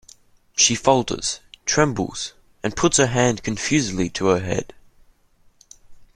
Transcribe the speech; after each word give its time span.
She 0.57 0.73
falters, 0.73 1.41
trembles, 1.67 2.33
and 2.63 2.75
puts 2.75 2.97
her 2.97 3.05
hand 3.05 3.43
confusedly 3.43 4.09
to 4.09 4.29
her 4.29 4.39
head. 4.39 4.73